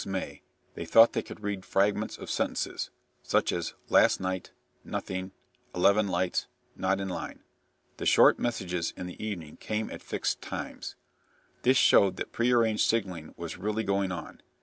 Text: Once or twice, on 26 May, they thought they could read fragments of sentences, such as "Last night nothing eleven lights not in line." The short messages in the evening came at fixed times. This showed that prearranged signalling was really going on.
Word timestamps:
Once 0.03 0.07
or 0.07 0.09
twice, 0.13 0.21
on 0.23 0.31
26 0.31 0.43
May, 0.43 0.43
they 0.73 0.85
thought 0.87 1.13
they 1.13 1.21
could 1.21 1.43
read 1.43 1.63
fragments 1.63 2.17
of 2.17 2.31
sentences, 2.31 2.89
such 3.21 3.51
as 3.51 3.75
"Last 3.87 4.19
night 4.19 4.49
nothing 4.83 5.31
eleven 5.75 6.07
lights 6.07 6.47
not 6.75 6.99
in 6.99 7.07
line." 7.07 7.43
The 7.97 8.07
short 8.07 8.39
messages 8.39 8.95
in 8.97 9.05
the 9.05 9.23
evening 9.23 9.57
came 9.57 9.91
at 9.91 10.01
fixed 10.01 10.41
times. 10.41 10.95
This 11.61 11.77
showed 11.77 12.15
that 12.15 12.31
prearranged 12.31 12.81
signalling 12.81 13.35
was 13.37 13.59
really 13.59 13.83
going 13.83 14.11
on. 14.11 14.41